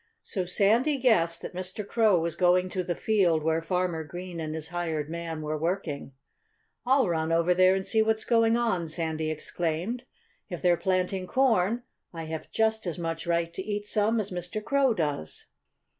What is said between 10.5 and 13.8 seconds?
they're planting corn I have just as much right to